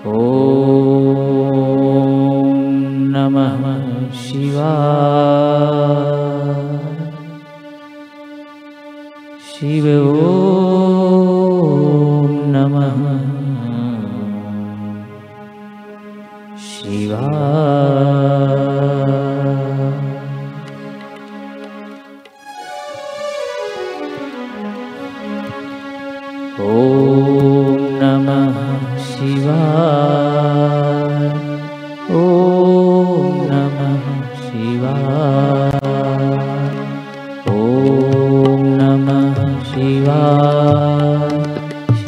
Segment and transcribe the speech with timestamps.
[0.00, 0.12] ॐ
[3.12, 3.64] नमः
[4.20, 5.09] शिवा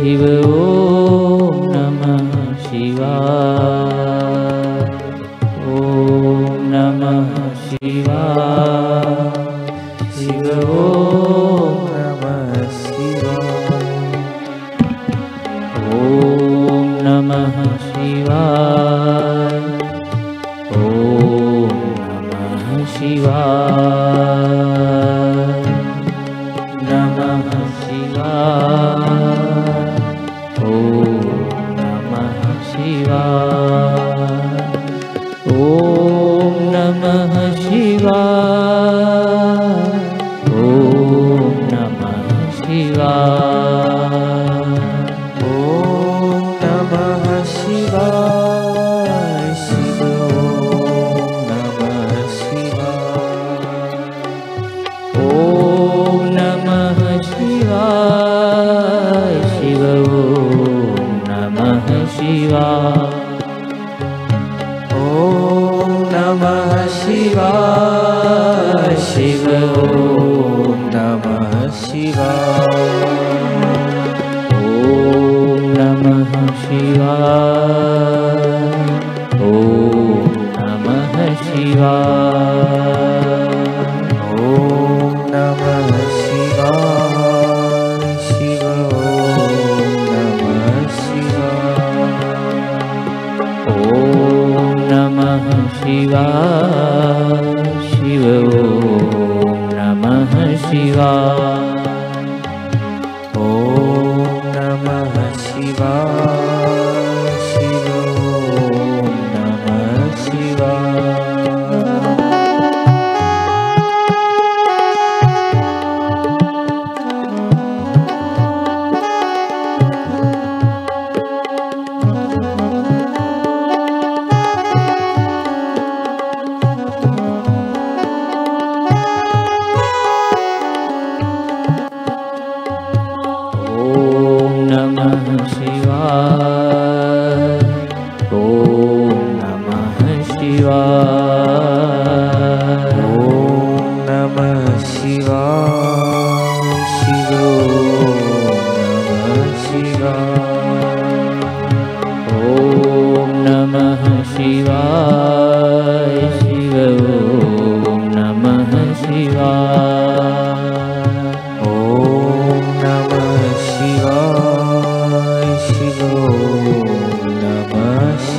[0.02, 0.71] शिव ओ
[62.53, 62.70] शिवा।
[65.00, 67.50] ॐ नमः शिवा
[69.06, 69.33] शि
[104.84, 106.41] नमः शिवा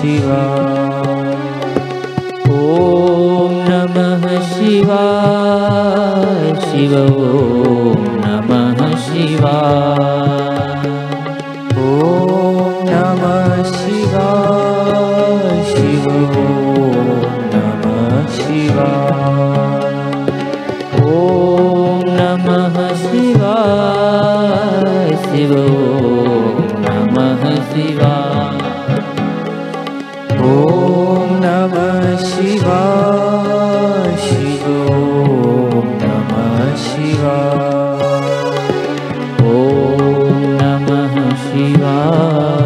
[0.03, 0.39] शिवा।
[2.53, 5.03] ॐ नमः शिवा।
[6.65, 10.12] शिव ॐ नमः शिवा
[42.23, 42.62] Allah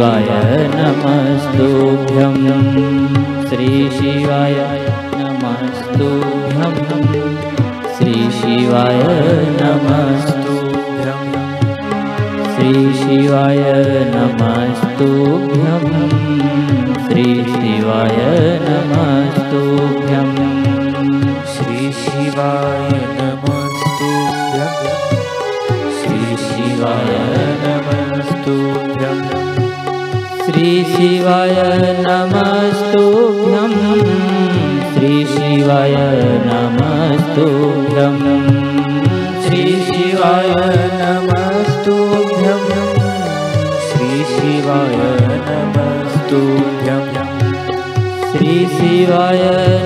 [0.00, 2.36] शिवाय नमस्तुभ्यं।
[3.48, 4.54] श्रीशिवाय
[5.14, 6.74] नमस्तुभ्यं।
[7.98, 9.02] श्रीशिवाय
[9.60, 11.20] नमस्तुभ्यं।
[12.54, 13.60] श्रीशिवाय
[14.16, 15.84] नमस्तुभ्यं।
[17.08, 18.16] श्रीशिवाय
[18.62, 19.69] नमस्तु।
[30.50, 31.56] श्रीशिवाय
[32.00, 33.72] नमस्तुभ्यं।
[34.94, 35.94] श्रीशिवाय
[36.46, 38.16] नमस्तुभ्यं।
[39.42, 40.54] श्रीशिवाय
[41.02, 42.62] नमस्तुभ्यं।
[43.90, 44.96] श्रीशिवाय
[45.50, 47.04] नमस्तुभ्यं।
[48.32, 49.42] श्रीशिवाय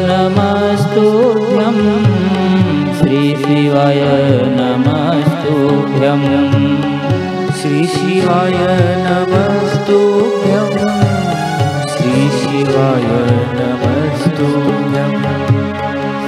[0.09, 1.79] नमस्तुभ्यं।
[2.99, 4.03] श्रीशिवाय
[4.45, 6.23] नमस्तुभ्यं।
[7.53, 8.59] श्रीशिवाय
[8.99, 9.44] नमः
[12.75, 13.05] शिवाय
[13.57, 14.47] नमस्तु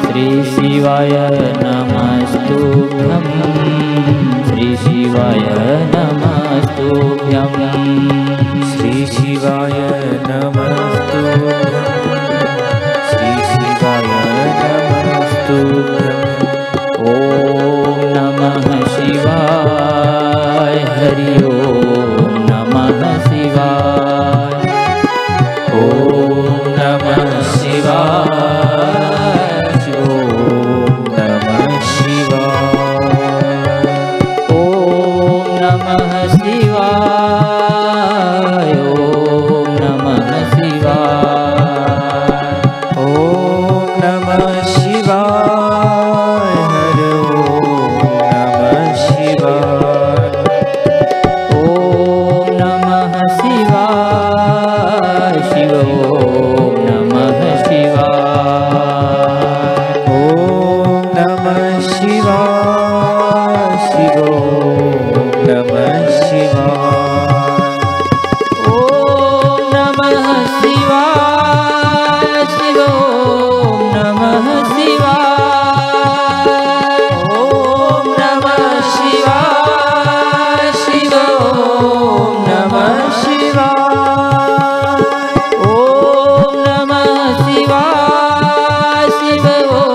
[0.03, 1.15] श्रीशिवाय
[1.63, 2.59] नमस्तु
[4.51, 5.43] श्रीशिवाय
[89.37, 89.86] ಶಿವೋ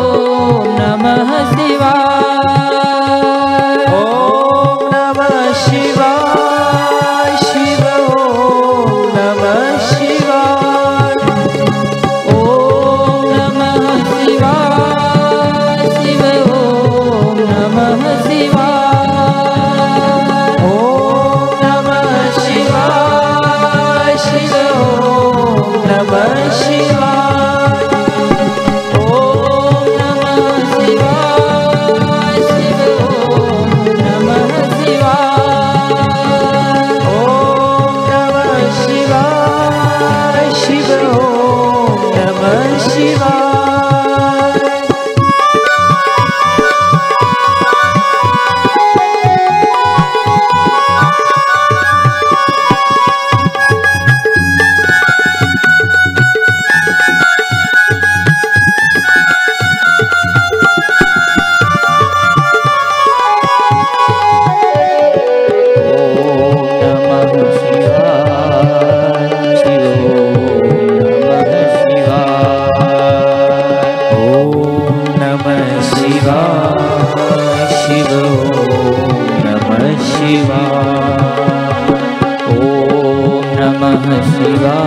[84.42, 84.78] शिवा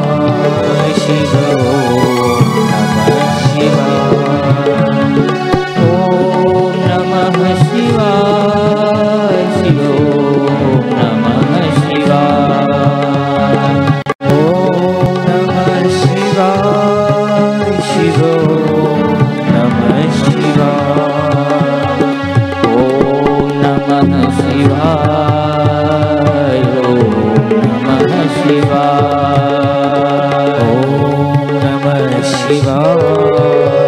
[32.83, 33.80] Oh.